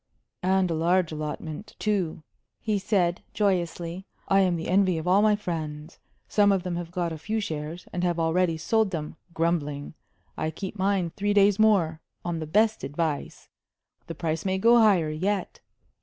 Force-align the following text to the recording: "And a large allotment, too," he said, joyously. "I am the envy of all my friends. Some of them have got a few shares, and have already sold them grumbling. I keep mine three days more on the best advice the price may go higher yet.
"And 0.41 0.71
a 0.71 0.73
large 0.73 1.11
allotment, 1.11 1.75
too," 1.77 2.23
he 2.59 2.79
said, 2.79 3.21
joyously. 3.35 4.07
"I 4.27 4.39
am 4.39 4.55
the 4.55 4.67
envy 4.67 4.97
of 4.97 5.07
all 5.07 5.21
my 5.21 5.35
friends. 5.35 5.99
Some 6.27 6.51
of 6.51 6.63
them 6.63 6.75
have 6.75 6.89
got 6.89 7.13
a 7.13 7.19
few 7.19 7.39
shares, 7.39 7.85
and 7.93 8.03
have 8.03 8.19
already 8.19 8.57
sold 8.57 8.89
them 8.89 9.15
grumbling. 9.35 9.93
I 10.35 10.49
keep 10.49 10.75
mine 10.75 11.11
three 11.11 11.35
days 11.35 11.59
more 11.59 12.01
on 12.25 12.39
the 12.39 12.47
best 12.47 12.83
advice 12.83 13.47
the 14.07 14.15
price 14.15 14.43
may 14.43 14.57
go 14.57 14.79
higher 14.79 15.11
yet. 15.11 15.59